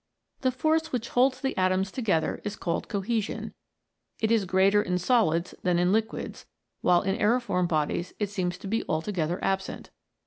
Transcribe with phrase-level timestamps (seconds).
[0.39, 3.53] The force which holds the atoms together is called cohesion;
[4.19, 6.47] it is greater in solids than in liquids,
[6.81, 9.91] while in aeriform bodies it seems to be altogether absent.